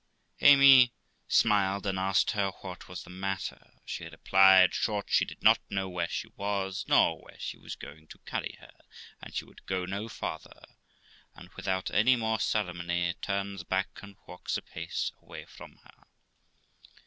Amy 0.39 0.91
smiled, 1.27 1.85
and 1.85 1.99
asked 1.99 2.31
her 2.31 2.49
what 2.61 2.87
was 2.87 3.03
the 3.03 3.09
matter? 3.11 3.73
She 3.85 4.03
replied, 4.05 4.73
short, 4.73 5.09
she 5.11 5.25
did 5.25 5.43
not 5.43 5.59
know 5.69 5.87
where 5.87 6.07
she 6.07 6.27
was, 6.35 6.83
nor 6.87 7.21
where 7.21 7.37
she 7.37 7.55
was 7.59 7.75
going 7.75 8.07
to 8.07 8.17
carry 8.25 8.57
her, 8.59 8.73
and 9.21 9.35
she 9.35 9.45
would 9.45 9.63
go 9.67 9.85
no 9.85 10.09
farther; 10.09 10.65
and, 11.35 11.49
without 11.49 11.91
any 11.91 12.15
more 12.15 12.39
ceremony, 12.39 13.13
turns 13.21 13.63
back, 13.63 13.99
and 14.01 14.15
walks 14.25 14.57
apace 14.57 15.11
away 15.21 15.45
from 15.45 15.77
her. 15.83 16.07